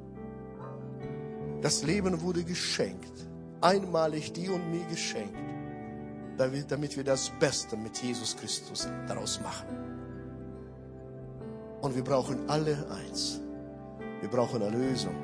[1.62, 3.28] Das Leben wurde geschenkt,
[3.61, 5.36] einmalig dir und mir geschenkt,
[6.38, 9.67] damit wir das Beste mit Jesus Christus daraus machen.
[11.82, 13.41] Und wir brauchen alle eins.
[14.22, 15.15] Wir brauchen Erlösung.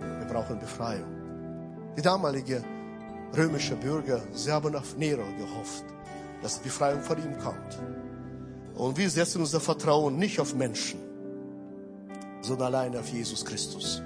[0.00, 1.10] Wir brauchen Befreiung.
[1.96, 2.62] Die damalige
[3.34, 5.84] römische Bürger, sie haben auf Nero gehofft,
[6.42, 7.78] dass die Befreiung von ihm kommt.
[8.74, 11.00] Und wir setzen unser Vertrauen nicht auf Menschen,
[12.42, 14.02] sondern allein auf Jesus Christus,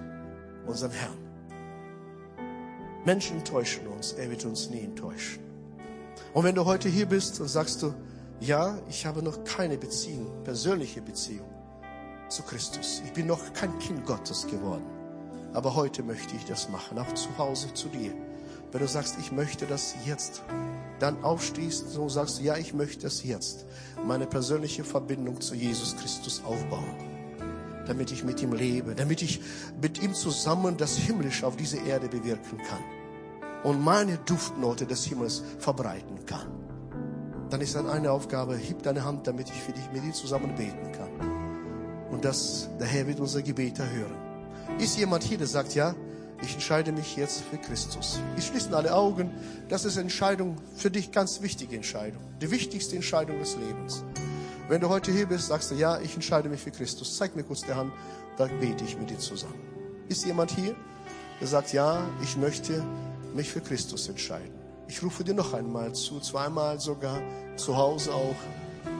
[0.66, 1.18] unseren Herrn.
[3.04, 5.42] Menschen enttäuschen uns, er wird uns nie enttäuschen.
[6.32, 7.94] Und wenn du heute hier bist und sagst du,
[8.40, 11.48] ja, ich habe noch keine Beziehung, persönliche Beziehung
[12.28, 13.02] zu Christus.
[13.04, 14.84] Ich bin noch kein Kind Gottes geworden.
[15.52, 18.12] Aber heute möchte ich das machen, auch zu Hause zu dir.
[18.72, 20.42] Wenn du sagst, ich möchte das jetzt,
[21.00, 23.66] dann aufstehst und sagst, ja, ich möchte es jetzt,
[24.04, 26.94] meine persönliche Verbindung zu Jesus Christus aufbauen,
[27.86, 29.40] damit ich mit ihm lebe, damit ich
[29.80, 32.84] mit ihm zusammen das Himmlische auf diese Erde bewirken kann
[33.64, 36.48] und meine Duftnote des Himmels verbreiten kann.
[37.50, 40.54] Dann ist dann eine Aufgabe, heb deine Hand, damit ich für dich mit dir zusammen
[40.54, 41.10] beten kann.
[42.10, 44.14] Und das, der Herr wird unser Gebet erhören.
[44.78, 45.94] Ist jemand hier, der sagt, ja,
[46.42, 48.18] ich entscheide mich jetzt für Christus.
[48.36, 49.30] Ich schließe alle Augen.
[49.68, 52.22] Das ist Entscheidung, für dich ganz wichtige Entscheidung.
[52.40, 54.04] Die wichtigste Entscheidung des Lebens.
[54.68, 57.16] Wenn du heute hier bist, sagst du, ja, ich entscheide mich für Christus.
[57.16, 57.92] Zeig mir kurz die Hand,
[58.36, 59.60] dann bete ich mit dir zusammen.
[60.08, 60.74] Ist jemand hier,
[61.40, 62.82] der sagt, ja, ich möchte
[63.34, 64.54] mich für Christus entscheiden?
[64.88, 67.20] Ich rufe dir noch einmal zu, zweimal sogar,
[67.56, 68.36] zu Hause auch.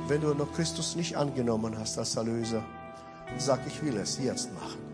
[0.09, 2.62] Wenn du noch Christus nicht angenommen hast als Erlöser,
[3.38, 4.89] sag, ich will es jetzt machen.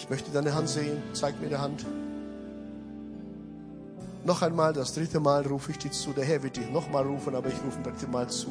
[0.00, 1.02] Ich möchte deine Hand sehen.
[1.12, 1.84] Zeig mir die Hand.
[4.24, 6.12] Noch einmal, das dritte Mal rufe ich dir zu.
[6.14, 8.48] Der Herr wird dich nochmal rufen, aber ich rufe das dritte Mal zu.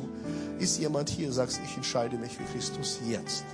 [0.60, 3.46] Ist jemand hier, sagst, ich entscheide mich für Christus jetzt.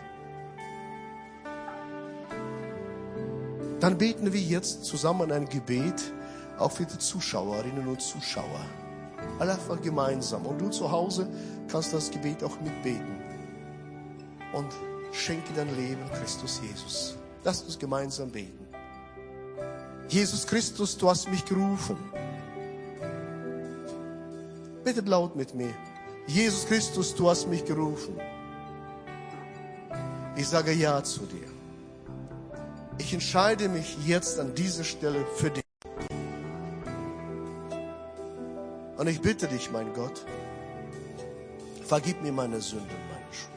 [3.80, 6.14] Dann beten wir jetzt zusammen ein Gebet,
[6.58, 8.66] auch für die Zuschauerinnen und Zuschauer.
[9.40, 10.46] Alle einfach gemeinsam.
[10.46, 11.30] Und du zu Hause
[11.70, 13.24] kannst das Gebet auch mitbeten.
[14.52, 14.68] Und
[15.14, 17.18] schenke dein Leben Christus Jesus.
[17.46, 18.66] Lass uns gemeinsam beten.
[20.10, 21.96] Jesus Christus, du hast mich gerufen.
[24.84, 25.74] Bittet laut mit mir.
[26.26, 28.20] Jesus Christus, du hast mich gerufen.
[30.36, 31.48] Ich sage Ja zu dir.
[32.98, 35.64] Ich entscheide mich jetzt an dieser Stelle für dich.
[38.98, 40.26] Und ich bitte dich, mein Gott,
[41.86, 43.52] vergib mir meine Sünden, meine Schuld.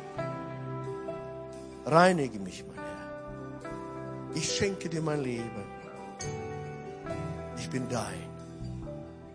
[1.87, 2.78] Reinige mich, mein
[4.39, 5.65] ich schenke dir mein Leben.
[7.59, 8.23] Ich bin dein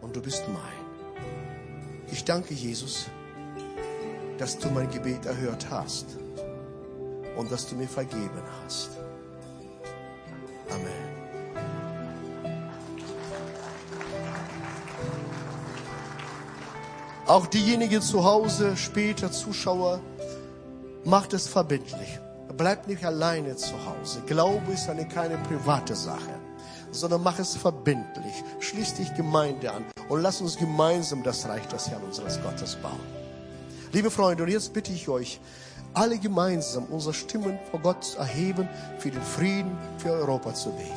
[0.01, 0.83] und du bist mein.
[2.09, 3.07] Ich danke Jesus,
[4.37, 6.05] dass du mein Gebet erhört hast
[7.35, 8.91] und dass du mir vergeben hast.
[10.69, 11.03] Amen.
[17.27, 19.99] Auch diejenigen zu Hause, später Zuschauer,
[21.03, 22.19] macht es verbindlich.
[22.55, 24.21] Bleib nicht alleine zu Hause.
[24.27, 26.39] Glaube ist eine keine private Sache,
[26.91, 28.43] sondern mach es verbindlich.
[28.59, 32.99] Schließ dich Gemeinde an und lass uns gemeinsam das Reich des Herrn unseres Gottes bauen.
[33.91, 35.39] Liebe Freunde, und jetzt bitte ich euch,
[35.93, 38.67] alle gemeinsam unsere Stimmen vor Gott erheben,
[38.99, 40.91] für den Frieden, für Europa zu beten.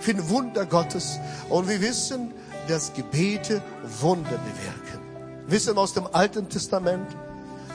[0.00, 1.18] Für den Wunder Gottes.
[1.48, 2.32] Und wir wissen,
[2.68, 3.62] dass Gebete
[4.00, 5.00] Wunder bewirken.
[5.46, 7.06] Wir wissen aus dem Alten Testament,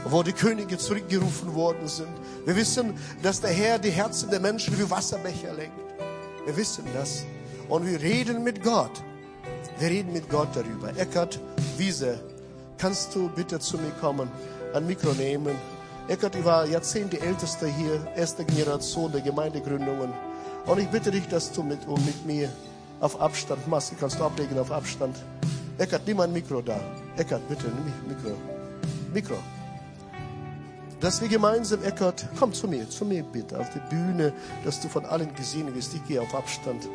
[0.05, 2.11] wo die Könige zurückgerufen worden sind.
[2.45, 2.93] Wir wissen,
[3.23, 5.79] dass der Herr die Herzen der Menschen wie Wasserbecher lenkt.
[6.45, 7.23] Wir wissen das.
[7.69, 8.91] Und wir reden mit Gott.
[9.79, 10.95] Wir reden mit Gott darüber.
[10.95, 11.39] Eckart
[11.77, 12.19] Wiese,
[12.77, 14.29] kannst du bitte zu mir kommen,
[14.73, 15.55] ein Mikro nehmen?
[16.07, 20.13] Eckart, war Jahrzehnte ältester hier, erste Generation der Gemeindegründungen.
[20.67, 22.49] Und ich bitte dich, dass du mit, mit mir
[22.99, 25.17] auf Abstand, Maske kannst du ablegen auf Abstand.
[25.79, 26.79] Eckart, nimm ein Mikro da.
[27.17, 28.37] Eckart, bitte, nimm Mikro.
[29.11, 29.35] Mikro
[31.05, 34.33] dass wir gemeinsam, Eckert, komm zu mir, zu mir bitte, auf die Bühne,
[34.63, 35.93] dass du von allen gesehen wirst.
[35.93, 36.89] Ich gehe auf Abstand.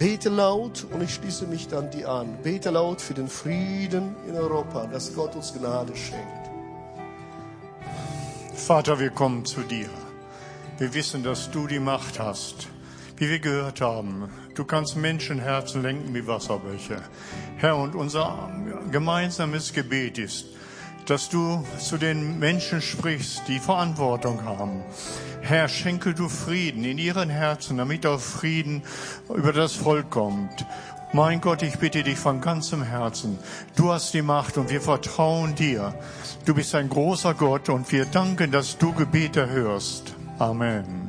[0.00, 2.38] Bete laut und ich schließe mich dann die an.
[2.42, 6.50] Bete laut für den Frieden in Europa, dass Gott uns Gnade schenkt.
[8.52, 9.88] Vater, wir kommen zu dir.
[10.78, 12.66] Wir wissen, dass du die Macht hast.
[13.18, 17.02] Wie wir gehört haben, du kannst Menschenherzen lenken wie Wasserbäche.
[17.56, 18.48] Herr, und unser
[18.92, 20.46] gemeinsames Gebet ist,
[21.06, 24.82] dass du zu den Menschen sprichst, die Verantwortung haben.
[25.40, 28.82] Herr, schenke du Frieden in ihren Herzen, damit auch Frieden
[29.34, 30.64] über das Volk kommt.
[31.12, 33.38] Mein Gott, ich bitte dich von ganzem Herzen.
[33.74, 35.92] Du hast die Macht und wir vertrauen dir.
[36.44, 40.14] Du bist ein großer Gott und wir danken, dass du Gebete hörst.
[40.38, 41.07] Amen.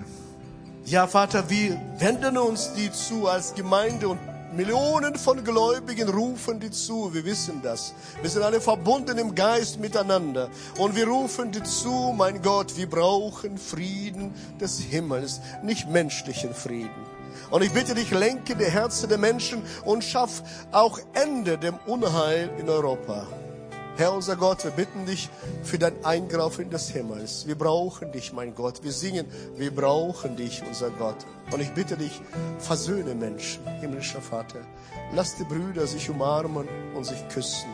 [0.89, 4.17] Ja, Vater, wir wenden uns dir zu als Gemeinde und
[4.55, 7.93] Millionen von Gläubigen rufen dir zu, wir wissen das.
[8.23, 10.49] Wir sind alle verbunden im Geist miteinander.
[10.79, 17.05] Und wir rufen dir zu, mein Gott, wir brauchen Frieden des Himmels, nicht menschlichen Frieden.
[17.51, 22.49] Und ich bitte dich, lenke die Herzen der Menschen und schaff auch Ende dem Unheil
[22.57, 23.27] in Europa.
[23.99, 25.27] Herr unser Gott, wir bitten dich
[25.61, 27.45] für dein Eingreifen des Himmels.
[27.47, 28.81] Wir brauchen dich, mein Gott.
[28.81, 29.25] Wir singen,
[29.57, 31.17] wir brauchen dich, unser Gott.
[31.51, 32.21] Und ich bitte dich,
[32.59, 34.59] versöhne Menschen, himmlischer Vater.
[35.13, 37.67] Lass die Brüder sich umarmen und sich küssen.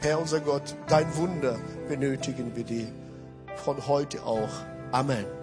[0.00, 1.56] Herr unser Gott, dein Wunder
[1.86, 2.88] benötigen wir dir.
[3.54, 4.50] Von heute auch.
[4.90, 5.41] Amen.